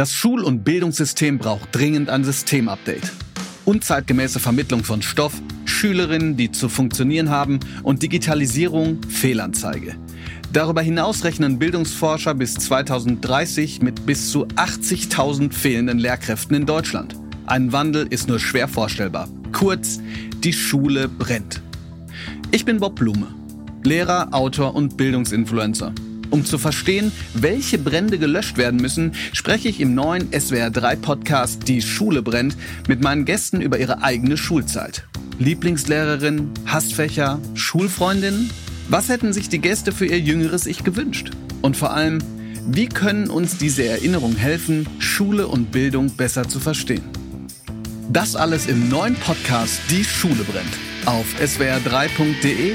[0.00, 3.12] Das Schul- und Bildungssystem braucht dringend ein Systemupdate.
[3.66, 5.34] Unzeitgemäße Vermittlung von Stoff,
[5.66, 9.96] Schülerinnen, die zu funktionieren haben und Digitalisierung Fehlanzeige.
[10.54, 17.14] Darüber hinaus rechnen Bildungsforscher bis 2030 mit bis zu 80.000 fehlenden Lehrkräften in Deutschland.
[17.44, 19.28] Ein Wandel ist nur schwer vorstellbar.
[19.52, 20.00] Kurz,
[20.42, 21.60] die Schule brennt.
[22.52, 23.26] Ich bin Bob Blume,
[23.84, 25.92] Lehrer, Autor und Bildungsinfluencer.
[26.30, 32.22] Um zu verstehen, welche Brände gelöscht werden müssen, spreche ich im neuen SWR3-Podcast Die Schule
[32.22, 32.56] brennt
[32.88, 35.06] mit meinen Gästen über ihre eigene Schulzeit.
[35.40, 38.50] Lieblingslehrerin, Hassfächer, Schulfreundinnen?
[38.88, 41.30] Was hätten sich die Gäste für ihr jüngeres Ich gewünscht?
[41.62, 42.18] Und vor allem,
[42.68, 47.02] wie können uns diese Erinnerungen helfen, Schule und Bildung besser zu verstehen?
[48.12, 50.78] Das alles im neuen Podcast Die Schule brennt.
[51.06, 52.74] Auf swr3.de,